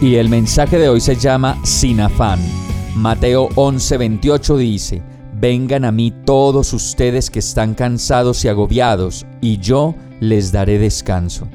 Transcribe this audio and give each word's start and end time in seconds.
Y 0.00 0.16
el 0.16 0.28
mensaje 0.28 0.78
de 0.78 0.90
hoy 0.90 1.00
se 1.00 1.16
llama 1.16 1.58
Sin 1.64 2.00
afán. 2.00 2.38
Mateo 2.94 3.48
11:28 3.54 4.56
dice, 4.58 5.02
Vengan 5.32 5.86
a 5.86 5.92
mí 5.92 6.12
todos 6.24 6.74
ustedes 6.74 7.30
que 7.30 7.38
están 7.38 7.74
cansados 7.74 8.44
y 8.44 8.48
agobiados, 8.48 9.26
y 9.40 9.56
yo 9.58 9.94
les 10.20 10.52
daré 10.52 10.78
descanso. 10.78 11.48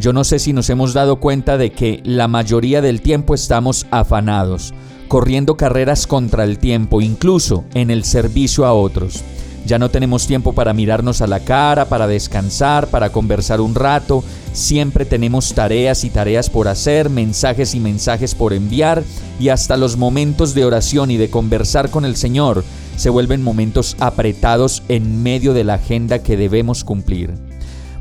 Yo 0.00 0.12
no 0.12 0.24
sé 0.24 0.40
si 0.40 0.52
nos 0.52 0.68
hemos 0.68 0.94
dado 0.94 1.20
cuenta 1.20 1.58
de 1.58 1.70
que 1.70 2.00
la 2.04 2.26
mayoría 2.26 2.82
del 2.82 3.02
tiempo 3.02 3.34
estamos 3.34 3.86
afanados, 3.92 4.74
corriendo 5.06 5.56
carreras 5.56 6.08
contra 6.08 6.42
el 6.42 6.58
tiempo, 6.58 7.00
incluso 7.00 7.64
en 7.74 7.90
el 7.90 8.02
servicio 8.02 8.66
a 8.66 8.72
otros. 8.72 9.22
Ya 9.66 9.78
no 9.78 9.90
tenemos 9.90 10.26
tiempo 10.26 10.52
para 10.52 10.72
mirarnos 10.72 11.20
a 11.20 11.26
la 11.26 11.40
cara, 11.40 11.84
para 11.86 12.06
descansar, 12.06 12.88
para 12.88 13.10
conversar 13.10 13.60
un 13.60 13.74
rato. 13.74 14.24
Siempre 14.52 15.04
tenemos 15.04 15.52
tareas 15.54 16.04
y 16.04 16.10
tareas 16.10 16.50
por 16.50 16.68
hacer, 16.68 17.10
mensajes 17.10 17.74
y 17.74 17.80
mensajes 17.80 18.34
por 18.34 18.52
enviar, 18.52 19.02
y 19.38 19.50
hasta 19.50 19.76
los 19.76 19.96
momentos 19.96 20.54
de 20.54 20.64
oración 20.64 21.10
y 21.10 21.16
de 21.16 21.30
conversar 21.30 21.90
con 21.90 22.04
el 22.04 22.16
Señor 22.16 22.64
se 22.96 23.08
vuelven 23.08 23.42
momentos 23.42 23.96
apretados 23.98 24.82
en 24.88 25.22
medio 25.22 25.54
de 25.54 25.64
la 25.64 25.74
agenda 25.74 26.22
que 26.22 26.36
debemos 26.36 26.84
cumplir. 26.84 27.49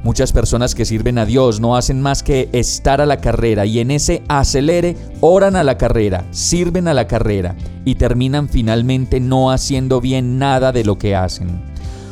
Muchas 0.01 0.31
personas 0.31 0.75
que 0.75 0.85
sirven 0.85 1.17
a 1.17 1.25
Dios 1.25 1.59
no 1.59 1.75
hacen 1.75 2.01
más 2.01 2.23
que 2.23 2.49
estar 2.53 3.01
a 3.01 3.05
la 3.05 3.17
carrera 3.17 3.65
y 3.65 3.79
en 3.79 3.91
ese 3.91 4.23
acelere 4.29 4.95
oran 5.19 5.57
a 5.57 5.63
la 5.63 5.77
carrera, 5.77 6.25
sirven 6.31 6.87
a 6.87 6.93
la 6.93 7.05
carrera 7.05 7.55
y 7.83 7.95
terminan 7.95 8.47
finalmente 8.47 9.19
no 9.19 9.51
haciendo 9.51 9.99
bien 9.99 10.39
nada 10.39 10.71
de 10.71 10.85
lo 10.85 10.97
que 10.97 11.15
hacen. 11.15 11.68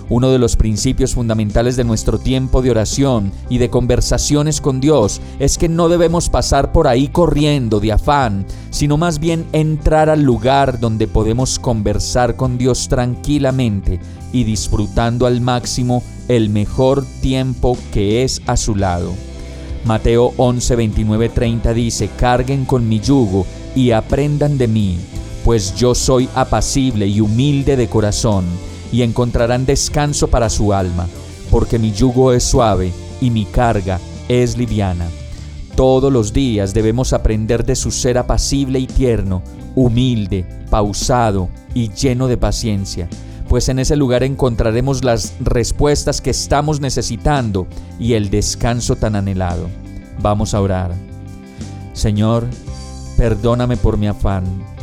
Uno 0.09 0.29
de 0.31 0.39
los 0.39 0.55
principios 0.55 1.13
fundamentales 1.13 1.75
de 1.75 1.83
nuestro 1.83 2.17
tiempo 2.17 2.61
de 2.61 2.71
oración 2.71 3.33
y 3.49 3.57
de 3.57 3.69
conversaciones 3.69 4.61
con 4.61 4.79
Dios 4.79 5.19
es 5.37 5.57
que 5.57 5.67
no 5.67 5.89
debemos 5.89 6.29
pasar 6.29 6.71
por 6.71 6.87
ahí 6.87 7.09
corriendo 7.09 7.81
de 7.81 7.91
afán, 7.91 8.45
sino 8.69 8.95
más 8.95 9.19
bien 9.19 9.45
entrar 9.51 10.09
al 10.09 10.23
lugar 10.23 10.79
donde 10.79 11.07
podemos 11.07 11.59
conversar 11.59 12.37
con 12.37 12.57
Dios 12.57 12.87
tranquilamente 12.87 13.99
y 14.31 14.45
disfrutando 14.45 15.25
al 15.25 15.41
máximo 15.41 16.01
el 16.29 16.49
mejor 16.49 17.05
tiempo 17.21 17.77
que 17.91 18.23
es 18.23 18.41
a 18.47 18.55
su 18.55 18.75
lado. 18.75 19.11
Mateo 19.83 20.33
11, 20.37 20.75
29, 20.77 21.29
30 21.29 21.73
dice, 21.73 22.09
carguen 22.17 22.63
con 22.63 22.87
mi 22.87 23.01
yugo 23.01 23.45
y 23.75 23.91
aprendan 23.91 24.57
de 24.57 24.69
mí, 24.69 24.99
pues 25.43 25.75
yo 25.75 25.93
soy 25.93 26.29
apacible 26.33 27.07
y 27.07 27.19
humilde 27.19 27.75
de 27.75 27.87
corazón 27.89 28.45
y 28.91 29.01
encontrarán 29.01 29.65
descanso 29.65 30.27
para 30.27 30.49
su 30.49 30.73
alma, 30.73 31.07
porque 31.49 31.79
mi 31.79 31.91
yugo 31.91 32.33
es 32.33 32.43
suave 32.43 32.91
y 33.21 33.29
mi 33.29 33.45
carga 33.45 33.99
es 34.27 34.57
liviana. 34.57 35.07
Todos 35.75 36.11
los 36.11 36.33
días 36.33 36.73
debemos 36.73 37.13
aprender 37.13 37.65
de 37.65 37.75
su 37.75 37.91
ser 37.91 38.17
apacible 38.17 38.79
y 38.79 38.87
tierno, 38.87 39.43
humilde, 39.75 40.45
pausado 40.69 41.49
y 41.73 41.89
lleno 41.89 42.27
de 42.27 42.37
paciencia, 42.37 43.07
pues 43.47 43.69
en 43.69 43.79
ese 43.79 43.95
lugar 43.95 44.23
encontraremos 44.23 45.03
las 45.03 45.35
respuestas 45.39 46.19
que 46.19 46.31
estamos 46.31 46.81
necesitando 46.81 47.67
y 47.99 48.13
el 48.13 48.29
descanso 48.29 48.95
tan 48.95 49.15
anhelado. 49.15 49.67
Vamos 50.19 50.53
a 50.53 50.61
orar. 50.61 50.95
Señor, 51.93 52.47
perdóname 53.17 53.77
por 53.77 53.97
mi 53.97 54.07
afán 54.07 54.76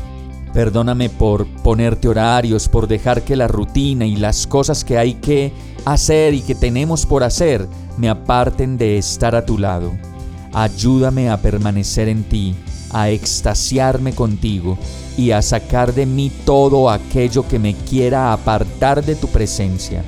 Perdóname 0.55 1.11
por 1.11 1.47
ponerte 1.47 2.07
horarios, 2.07 2.69
por 2.69 2.87
dejar 2.87 3.23
que 3.23 3.35
la 3.35 3.49
rutina 3.49 4.07
y 4.07 4.15
las 4.15 4.47
cosas 4.47 4.85
que 4.85 4.97
hay 4.97 5.15
que 5.15 5.53
hacer 5.85 6.33
y 6.33 6.43
que 6.43 6.55
tenemos 6.55 7.05
por 7.07 7.25
hacer 7.25 7.69
me 7.99 8.09
aparten 8.09 8.79
de 8.79 8.97
estar 8.97 9.35
a 9.35 9.45
tu 9.45 9.59
lado. 9.59 9.93
Ayúdame 10.53 11.29
a 11.29 11.39
permanecer 11.39 12.09
en 12.09 12.23
ti, 12.23 12.55
a 12.93 13.11
extasiarme 13.11 14.15
contigo 14.15 14.79
y 15.19 15.33
a 15.33 15.43
sacar 15.43 15.93
de 15.93 16.07
mí 16.07 16.31
todo 16.45 16.89
aquello 16.89 17.47
que 17.49 17.59
me 17.59 17.75
quiera 17.75 18.33
apartar 18.33 19.05
de 19.05 19.17
tu 19.17 19.27
presencia. 19.27 20.05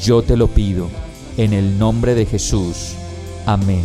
Yo 0.00 0.22
te 0.22 0.36
lo 0.36 0.46
pido, 0.46 0.86
en 1.36 1.52
el 1.52 1.76
nombre 1.76 2.14
de 2.14 2.24
Jesús. 2.24 2.94
Amén. 3.46 3.84